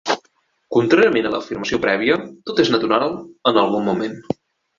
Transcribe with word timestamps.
Contràriament 0.77 1.29
a 1.29 1.33
l'afirmació 1.35 1.79
prèvia, 1.83 2.17
tot 2.49 2.63
és 2.65 2.73
natural 2.77 3.15
en 3.53 3.61
algun 3.67 3.87
moment. 3.93 4.19